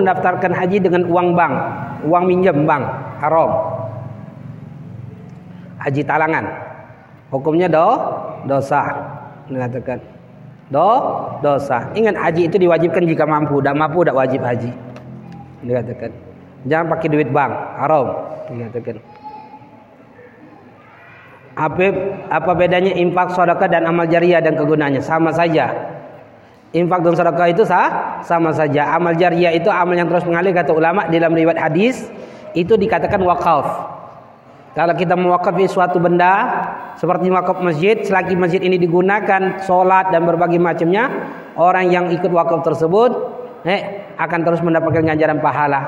[0.00, 1.54] mendaftarkan haji dengan uang bank,
[2.08, 2.84] uang minjem bank,
[3.20, 3.50] haram.
[5.80, 6.44] Haji talangan.
[7.30, 7.86] Hukumnya do
[8.48, 8.84] dosa.
[9.48, 10.00] Mengatakan
[10.72, 10.88] do
[11.44, 11.88] dosa.
[11.92, 14.70] Ingat haji itu diwajibkan jika mampu, tidak mampu tidak wajib haji.
[15.60, 16.10] Dikatakan.
[16.68, 18.06] Jangan pakai duit bank, haram.
[18.48, 18.96] Dikatakan.
[21.60, 21.84] Apa,
[22.32, 25.02] apa bedanya infak, sedekah dan amal jariah dan kegunaannya?
[25.04, 25.89] Sama saja.
[26.70, 28.94] Infak dan sedekah itu sah, sama saja.
[28.94, 32.06] Amal jariah itu amal yang terus mengalir kata ulama dalam riwayat hadis
[32.54, 33.66] itu dikatakan wakaf.
[34.70, 36.46] Kalau kita mewakafi suatu benda
[36.94, 41.10] seperti wakaf masjid, selagi masjid ini digunakan sholat dan berbagai macamnya,
[41.58, 43.10] orang yang ikut wakaf tersebut
[43.66, 45.80] eh, akan terus mendapatkan ganjaran pahala.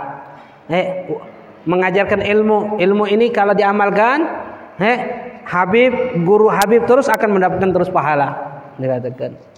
[0.67, 1.07] Eh,
[1.63, 4.19] mengajarkan ilmu, ilmu ini kalau diamalkan,
[4.83, 4.99] eh,
[5.47, 8.35] Habib, guru Habib terus akan mendapatkan terus pahala.
[8.83, 9.52] Dikatakan.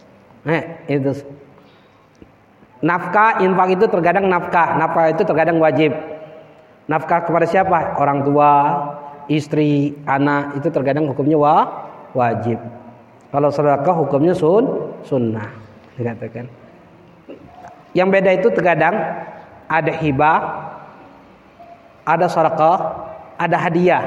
[0.45, 1.13] Nah, itu.
[2.85, 4.77] Nafkah, infak itu terkadang nafkah.
[4.77, 5.97] Nafkah itu terkadang wajib.
[6.85, 7.97] Nafkah kepada siapa?
[7.97, 8.53] Orang tua,
[9.33, 11.57] istri, anak itu terkadang hukumnya wa,
[12.13, 12.61] wajib.
[13.33, 15.49] Kalau sedekah hukumnya sun, sunnah.
[15.97, 16.47] Dikatakan.
[17.97, 18.95] Yang beda itu terkadang
[19.65, 20.39] ada hibah,
[22.05, 22.79] ada sedekah,
[23.41, 24.05] ada hadiah.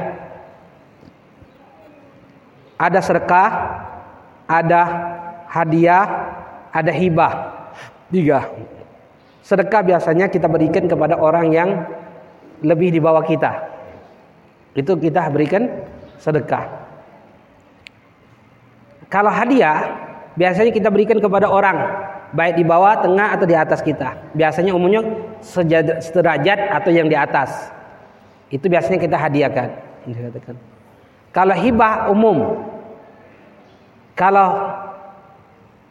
[2.78, 3.50] Ada sedekah,
[4.46, 4.82] ada
[5.58, 6.06] hadiah,
[6.70, 7.34] ada hibah.
[8.14, 8.48] Tiga.
[9.42, 11.70] Sedekah biasanya kita berikan kepada orang yang
[12.62, 13.52] lebih di bawah kita.
[14.78, 15.68] Itu kita berikan
[16.22, 16.68] sedekah.
[19.08, 19.98] Kalau hadiah,
[20.36, 21.80] biasanya kita berikan kepada orang
[22.36, 24.20] baik di bawah, tengah atau di atas kita.
[24.36, 25.04] Biasanya umumnya
[26.04, 27.72] sederajat atau yang di atas.
[28.52, 29.68] Itu biasanya kita hadiahkan.
[31.32, 32.68] Kalau hibah umum,
[34.16, 34.76] kalau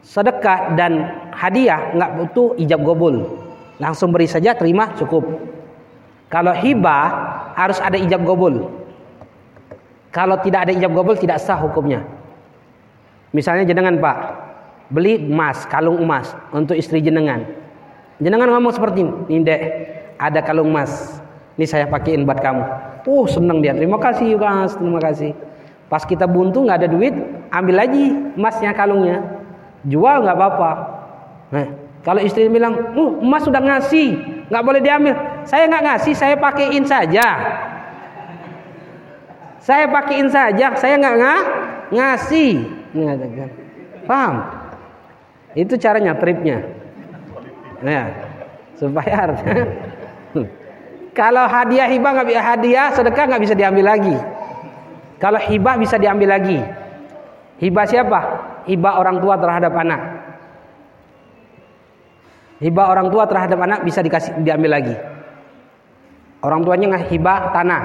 [0.06, 3.26] sedekah dan hadiah nggak butuh ijab gobul.
[3.82, 5.26] Langsung beri saja, terima cukup.
[6.30, 7.04] Kalau hibah
[7.58, 8.70] harus ada ijab gobul.
[10.14, 12.06] Kalau tidak ada ijab gobul tidak sah hukumnya.
[13.34, 14.16] Misalnya jenengan Pak,
[14.88, 17.44] beli emas, kalung emas untuk istri jenengan.
[18.16, 19.60] Jenengan ngomong seperti ini, Dek,
[20.16, 21.20] ada kalung emas.
[21.60, 22.64] Ini saya pakaiin buat kamu.
[23.04, 23.76] Oh, senang dia.
[23.76, 24.72] Terima kasih, Mas.
[24.72, 25.36] Terima kasih.
[25.86, 27.12] Pas kita buntu nggak ada duit,
[27.52, 29.35] ambil lagi emasnya kalungnya
[29.86, 30.70] jual nggak apa-apa.
[31.54, 31.66] Nah,
[32.02, 34.18] kalau istri bilang, uh, emas sudah ngasih,
[34.50, 35.14] nggak boleh diambil.
[35.46, 37.26] Saya nggak ngasih, saya pakaiin saja.
[39.62, 41.44] Saya pakaiin saja, saya nggak ng
[41.94, 42.52] ngasih.
[44.06, 44.34] Paham?
[45.58, 46.62] Itu caranya tripnya.
[47.82, 48.06] Nah,
[48.78, 49.34] supaya
[51.18, 54.16] kalau hadiah hibah nggak bisa hadiah, sedekah nggak bisa diambil lagi.
[55.18, 56.60] Kalau hibah bisa diambil lagi.
[57.56, 58.20] Hibah siapa?
[58.66, 60.00] Hibah orang tua terhadap anak.
[62.58, 64.94] Hibah orang tua terhadap anak bisa dikasih diambil lagi.
[66.40, 67.82] Orang tuanya nggak hibah tanah.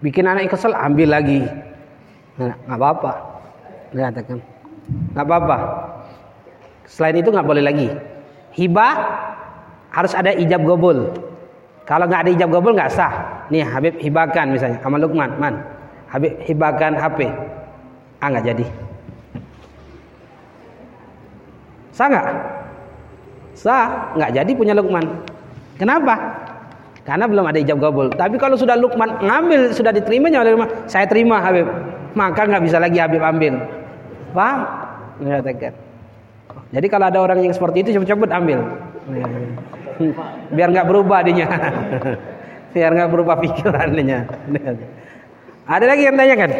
[0.00, 1.40] Bikin anak kesel, ambil lagi.
[2.36, 3.12] Nah, nggak apa-apa.
[3.96, 4.38] Katakan,
[5.16, 5.56] nggak apa-apa.
[6.84, 7.88] Selain itu nggak boleh lagi.
[8.56, 8.94] Hibah
[9.92, 11.12] harus ada ijab gobul.
[11.88, 13.46] Kalau nggak ada ijab gobul nggak sah.
[13.48, 15.54] Nih Habib hibahkan misalnya, sama Lukman, man.
[16.10, 17.30] Habib hibahkan HP.
[18.20, 18.85] Ah nggak jadi.
[21.96, 22.26] Sah nggak?
[23.56, 25.24] Sah, nggak jadi punya Lukman.
[25.80, 26.14] Kenapa?
[27.08, 28.12] Karena belum ada ijab kabul.
[28.12, 31.64] Tapi kalau sudah Lukman ngambil, sudah diterimanya oleh Lukman, saya terima Habib.
[32.12, 33.56] Maka nggak bisa lagi Habib ambil.
[34.36, 34.60] Paham?
[35.24, 35.72] Mengatakan.
[36.76, 38.60] Jadi kalau ada orang yang seperti itu cepet-cepet ambil.
[40.52, 41.48] Biar nggak berubah dinya.
[42.76, 44.18] Biar nggak berubah pikirannya.
[45.64, 46.50] Ada lagi yang tanyakan?